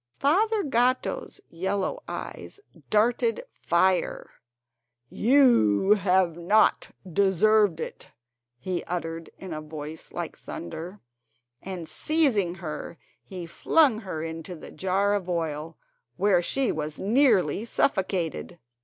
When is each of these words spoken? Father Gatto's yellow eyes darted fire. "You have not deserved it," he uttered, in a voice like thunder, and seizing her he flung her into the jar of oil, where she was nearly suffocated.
Father 0.17 0.63
Gatto's 0.63 1.41
yellow 1.51 2.01
eyes 2.07 2.59
darted 2.89 3.43
fire. 3.61 4.31
"You 5.11 5.91
have 5.93 6.35
not 6.35 6.89
deserved 7.07 7.79
it," 7.79 8.09
he 8.57 8.83
uttered, 8.85 9.29
in 9.37 9.53
a 9.53 9.61
voice 9.61 10.11
like 10.11 10.35
thunder, 10.35 11.01
and 11.61 11.87
seizing 11.87 12.55
her 12.55 12.97
he 13.23 13.45
flung 13.45 13.99
her 13.99 14.23
into 14.23 14.55
the 14.55 14.71
jar 14.71 15.13
of 15.13 15.29
oil, 15.29 15.77
where 16.17 16.41
she 16.41 16.71
was 16.71 16.97
nearly 16.97 17.63
suffocated. 17.63 18.57